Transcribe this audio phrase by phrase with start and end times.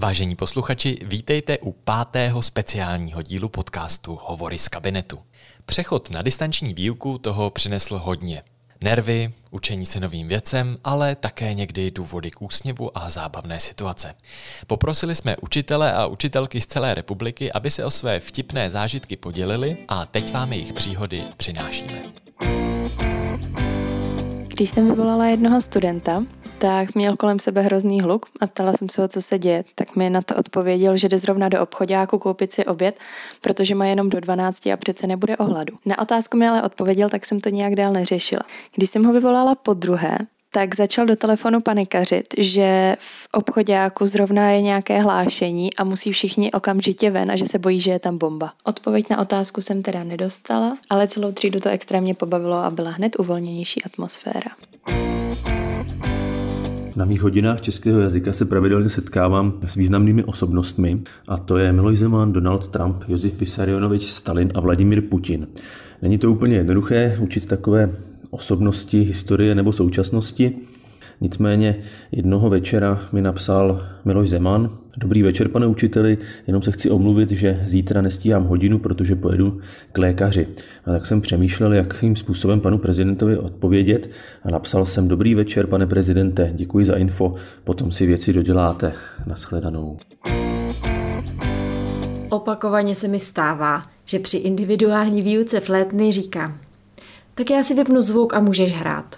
[0.00, 5.18] Vážení posluchači, vítejte u pátého speciálního dílu podcastu Hovory z kabinetu.
[5.66, 8.42] Přechod na distanční výuku toho přinesl hodně.
[8.84, 14.14] Nervy, učení se novým věcem, ale také někdy důvody k úsměvu a zábavné situace.
[14.66, 19.76] Poprosili jsme učitele a učitelky z celé republiky, aby se o své vtipné zážitky podělili
[19.88, 22.02] a teď vám jejich příhody přinášíme.
[24.46, 26.22] Když jsem vyvolala jednoho studenta,
[26.58, 29.64] tak měl kolem sebe hrozný hluk a ptala jsem se ho, co se děje.
[29.74, 32.98] Tak mi na to odpověděl, že jde zrovna do obchodáku koupit si oběd,
[33.40, 35.76] protože má jenom do 12 a přece nebude ohladu.
[35.86, 38.42] Na otázku mi ale odpověděl, tak jsem to nějak dál neřešila.
[38.76, 40.18] Když jsem ho vyvolala po druhé,
[40.52, 46.52] tak začal do telefonu panikařit, že v obchodáku zrovna je nějaké hlášení a musí všichni
[46.52, 48.52] okamžitě ven a že se bojí, že je tam bomba.
[48.64, 53.16] Odpověď na otázku jsem teda nedostala, ale celou třídu to extrémně pobavilo a byla hned
[53.18, 54.50] uvolněnější atmosféra.
[56.98, 61.98] Na mých hodinách českého jazyka se pravidelně setkávám s významnými osobnostmi, a to je Miloš
[61.98, 65.46] Zeman, Donald Trump, Josef Vysarionovič Stalin a Vladimír Putin.
[66.02, 67.90] Není to úplně jednoduché učit takové
[68.30, 70.52] osobnosti historie nebo současnosti,
[71.20, 71.76] Nicméně
[72.12, 77.64] jednoho večera mi napsal Miloš Zeman, Dobrý večer, pane učiteli, jenom se chci omluvit, že
[77.66, 79.60] zítra nestíhám hodinu, protože pojedu
[79.92, 80.46] k lékaři.
[80.84, 84.10] A tak jsem přemýšlel, jakým způsobem panu prezidentovi odpovědět
[84.42, 88.92] a napsal jsem Dobrý večer, pane prezidente, děkuji za info, potom si věci doděláte.
[89.26, 89.98] Naschledanou.
[92.28, 96.58] Opakovaně se mi stává, že při individuální výuce flétny říkám
[97.38, 99.16] tak já si vypnu zvuk a můžeš hrát.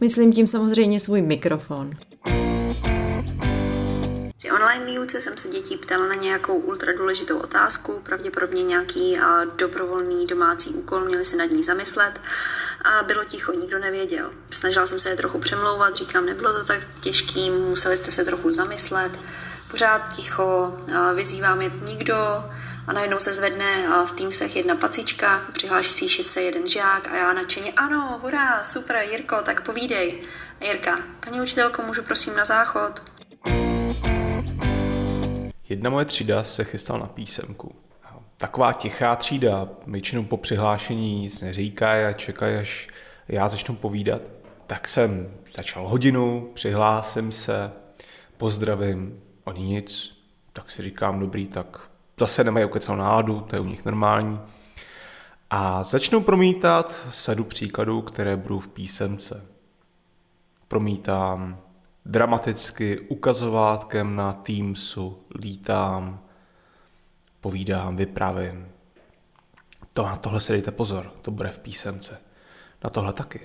[0.00, 1.90] Myslím tím samozřejmě svůj mikrofon.
[4.38, 9.18] Při online výuce jsem se dětí ptala na nějakou ultra důležitou otázku, pravděpodobně nějaký
[9.56, 12.20] dobrovolný domácí úkol, měli se nad ní zamyslet
[12.82, 14.30] a bylo ticho, nikdo nevěděl.
[14.50, 18.50] Snažila jsem se je trochu přemlouvat, říkám, nebylo to tak těžký, museli jste se trochu
[18.50, 19.18] zamyslet.
[19.70, 20.78] Pořád ticho,
[21.14, 22.44] vyzývám je nikdo,
[22.88, 27.32] a najednou se zvedne v Teamsech jedna pacička, přihláší si se jeden žák a já
[27.32, 30.22] nadšeně, ano, hurá, super, Jirko, tak povídej.
[30.60, 33.02] A Jirka, paní učitelko, můžu prosím na záchod?
[35.68, 37.76] Jedna moje třída se chystala na písemku.
[38.36, 42.88] Taková tichá třída, většinou po přihlášení nic neříkají a čekají, až
[43.28, 44.22] já začnu povídat.
[44.66, 47.72] Tak jsem začal hodinu, přihlásím se,
[48.36, 50.18] pozdravím, oni nic,
[50.52, 51.87] tak si říkám, dobrý, tak
[52.18, 54.40] zase nemají ukecnou náladu, to je u nich normální.
[55.50, 59.44] A začnu promítat sadu příkladů, které budou v písemce.
[60.68, 61.58] Promítám
[62.06, 66.20] dramaticky ukazovátkem na Teamsu, lítám,
[67.40, 68.68] povídám, vypravím.
[69.92, 72.20] To, na tohle si dejte pozor, to bude v písemce.
[72.84, 73.40] Na tohle taky.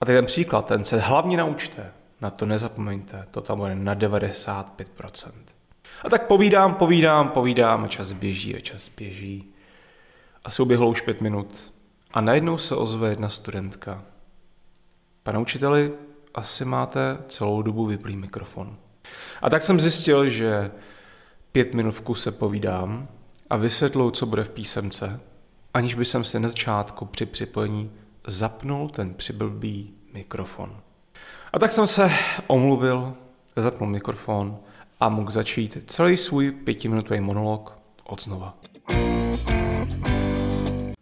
[0.00, 5.32] A ten příklad, ten se hlavně naučte, na to nezapomeňte, to tam bude na 95%.
[6.04, 9.54] A tak povídám, povídám, povídám a čas běží a čas běží.
[10.44, 11.72] Asi uběhlo už pět minut
[12.10, 14.02] a najednou se ozve jedna studentka.
[15.22, 15.92] Pane učiteli,
[16.34, 18.76] asi máte celou dobu vyplý mikrofon.
[19.42, 20.70] A tak jsem zjistil, že
[21.52, 23.08] pět minut v kuse povídám
[23.50, 25.20] a vysvětluju, co bude v písemce,
[25.74, 27.90] aniž by jsem si na začátku při připojení
[28.26, 30.80] zapnul ten přiblbý mikrofon.
[31.52, 32.10] A tak jsem se
[32.46, 33.14] omluvil,
[33.56, 34.58] zapnul mikrofon
[35.00, 38.58] a mohl začít celý svůj pětiminutový monolog od znova.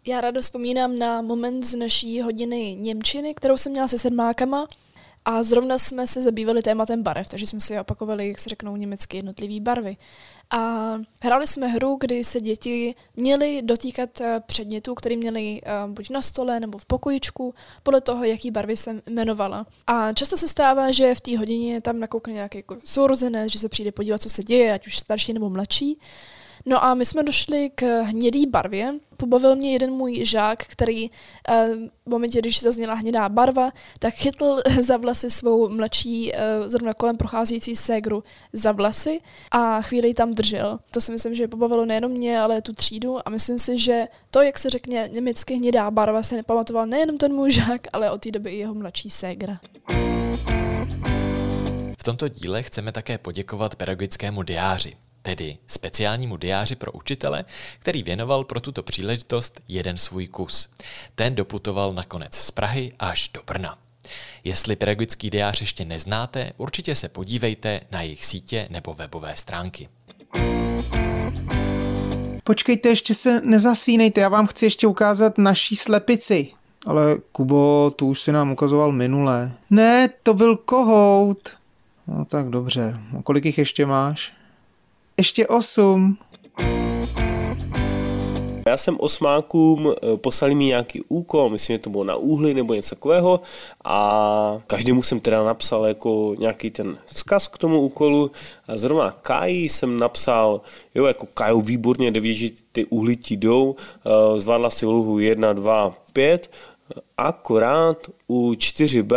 [0.07, 4.67] Já ráda vzpomínám na moment z naší hodiny Němčiny, kterou jsem měla se sedmákama
[5.29, 9.17] a zrovna jsme se zabývali tématem barev, takže jsme si opakovali, jak se řeknou německy
[9.17, 9.97] jednotlivé barvy.
[10.49, 16.09] A hráli jsme hru, kdy se děti měly dotýkat eh, předmětů, které měly uh, buď
[16.09, 19.65] na stole nebo v pokojičku, podle toho, jaký barvy jsem jmenovala.
[19.87, 23.69] A často se stává, že v té hodině tam nakoukne nějaký jako sourozenec, že se
[23.69, 25.99] přijde podívat, co se děje, ať už starší nebo mladší.
[26.69, 28.93] No a my jsme došli k hnědý barvě.
[29.17, 31.09] Pobavil mě jeden můj žák, který
[31.49, 31.67] eh,
[32.05, 37.17] v momentě, když zazněla hnědá barva, tak chytl za vlasy svou mladší, eh, zrovna kolem
[37.17, 38.23] procházející ségru
[38.53, 39.19] za vlasy
[39.51, 40.79] a chvíli tam držel.
[40.91, 44.41] To si myslím, že pobavilo nejenom mě, ale tu třídu a myslím si, že to,
[44.41, 48.31] jak se řekne německy hnědá barva, se nepamatoval nejenom ten můj žák, ale od té
[48.31, 49.59] doby i jeho mladší ségra.
[51.99, 54.95] V tomto díle chceme také poděkovat pedagogickému diáři,
[55.27, 57.45] tedy speciálnímu diáři pro učitele,
[57.79, 60.69] který věnoval pro tuto příležitost jeden svůj kus.
[61.15, 63.77] Ten doputoval nakonec z Prahy až do Brna.
[64.43, 69.89] Jestli pedagogický diář ještě neznáte, určitě se podívejte na jejich sítě nebo webové stránky.
[72.43, 76.47] Počkejte, ještě se nezasínejte, já vám chci ještě ukázat naší slepici.
[76.85, 79.51] Ale Kubo, tu už si nám ukazoval minule.
[79.69, 81.49] Ne, to byl kohout.
[82.07, 84.37] No tak dobře, kolik jich ještě máš?
[85.17, 86.17] Ještě osm.
[88.65, 92.73] Já jsem osmákům eh, poslali mi nějaký úkol, myslím, že to bylo na úhly nebo
[92.73, 93.41] něco takového
[93.83, 98.31] a každému jsem teda napsal jako nějaký ten vzkaz k tomu úkolu
[98.67, 100.61] a zrovna Kai jsem napsal,
[100.95, 105.53] jo, jako Kaju výborně, jde že ty úhly ti jdou, eh, zvládla si úlohu 1,
[105.53, 106.51] 2, 5,
[107.17, 107.97] akorát
[108.27, 109.15] u 4b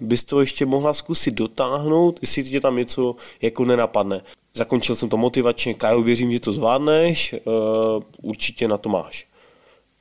[0.00, 4.22] bys to ještě mohla zkusit dotáhnout, jestli tě tam něco jako nenapadne.
[4.56, 9.26] Zakončil jsem to motivačně, Kajo, věřím, že to zvládneš, uh, určitě na to máš.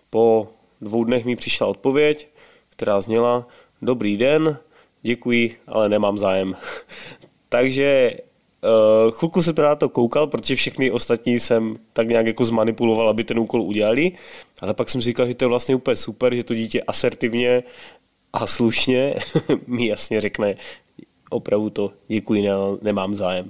[0.09, 0.47] Po
[0.81, 2.27] dvou dnech mi přišla odpověď,
[2.69, 3.47] která zněla,
[3.81, 4.57] dobrý den,
[5.01, 6.55] děkuji, ale nemám zájem.
[7.49, 12.45] Takže uh, chvilku jsem teda na to koukal, protože všechny ostatní jsem tak nějak jako
[12.45, 14.11] zmanipuloval, aby ten úkol udělali,
[14.61, 17.63] ale pak jsem říkal, že to je vlastně úplně super, že to dítě asertivně
[18.33, 19.15] a slušně
[19.67, 20.55] mi jasně řekne,
[21.29, 22.47] opravdu to děkuji,
[22.81, 23.49] nemám zájem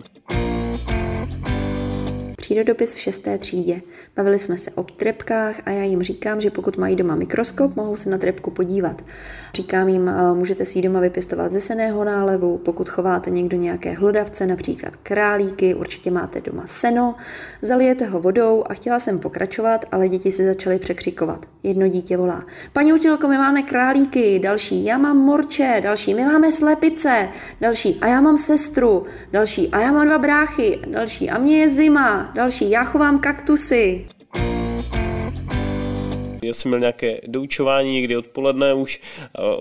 [2.45, 3.81] přírodopis v šesté třídě.
[4.15, 7.97] Bavili jsme se o trepkách a já jim říkám, že pokud mají doma mikroskop, mohou
[7.97, 9.01] se na trepku podívat.
[9.53, 14.47] Říkám jim, můžete si ji doma vypěstovat ze seného nálevu, pokud chováte někdo nějaké hlodavce,
[14.47, 17.15] například králíky, určitě máte doma seno,
[17.61, 21.45] zalijete ho vodou a chtěla jsem pokračovat, ale děti se začaly překřikovat.
[21.63, 26.51] Jedno dítě volá, paní učitelko, my máme králíky, další, já mám morče, další, my máme
[26.51, 27.29] slepice,
[27.61, 31.69] další, a já mám sestru, další, a já mám dva bráchy, další, a mě je
[31.69, 34.07] zima, další, já chovám kaktusy.
[36.41, 39.01] Já jsem měl nějaké doučování někdy odpoledne, už,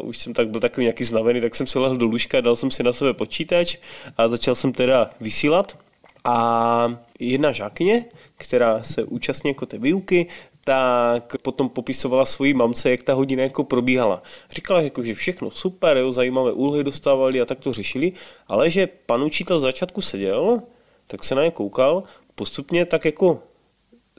[0.01, 2.57] uh, už jsem tak byl takový nějaký znavený, tak jsem se lehl do lůžka, dal
[2.57, 3.77] jsem si na sebe počítač
[4.17, 5.79] a začal jsem teda vysílat.
[6.25, 8.05] A jedna žákyně,
[8.37, 10.27] která se účastní jako té výuky,
[10.65, 14.23] tak potom popisovala svojí mamce, jak ta hodina jako probíhala.
[14.55, 18.13] Říkala, jako, že všechno super, jo, zajímavé úlohy dostávali a tak to řešili,
[18.49, 20.61] ale že pan učitel z začátku seděl,
[21.07, 22.03] tak se na ně koukal,
[22.35, 23.43] postupně tak jako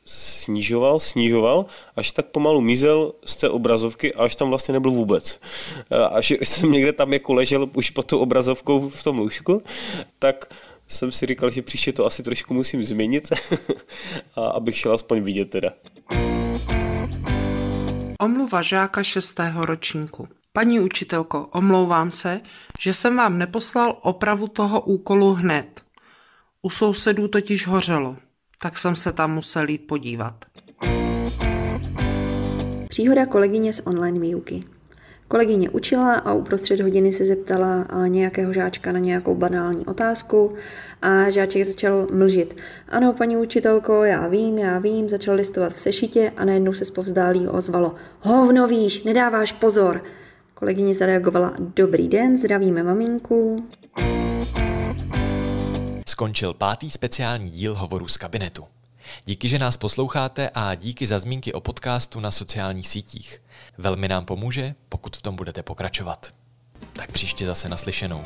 [0.06, 1.66] snižoval, snižoval,
[1.96, 5.40] až tak pomalu mizel z té obrazovky a až tam vlastně nebyl vůbec.
[6.12, 9.64] Až jsem někde tam jako ležel už pod tou obrazovkou v tom lůžku,
[10.20, 10.54] tak
[10.88, 13.30] jsem si říkal, že příště to asi trošku musím změnit,
[14.36, 15.72] a abych šel aspoň vidět teda.
[18.20, 20.28] Omluva žáka šestého ročníku.
[20.54, 22.42] Paní učitelko, omlouvám se,
[22.80, 25.85] že jsem vám neposlal opravu toho úkolu hned.
[26.66, 28.16] U sousedů totiž hořelo,
[28.62, 30.46] tak jsem se tam musel jít podívat.
[32.90, 34.64] Příhoda kolegyně z online výuky.
[35.28, 40.54] Kolegyně učila a uprostřed hodiny se zeptala nějakého žáčka na nějakou banální otázku
[41.02, 42.58] a žáček začal mlžit.
[42.90, 47.48] Ano, paní učitelko, já vím, já vím, začal listovat v sešitě a najednou se zpovzdálí
[47.48, 47.96] ozvalo.
[48.20, 50.04] Hovno víš, nedáváš pozor.
[50.54, 53.66] Kolegyně zareagovala, dobrý den, zdravíme maminku.
[56.16, 58.68] Skončil pátý speciální díl hovoru z kabinetu.
[59.26, 63.42] Díky, že nás posloucháte a díky za zmínky o podcastu na sociálních sítích.
[63.78, 66.34] Velmi nám pomůže, pokud v tom budete pokračovat.
[66.94, 68.24] Tak příště zase naslyšenou.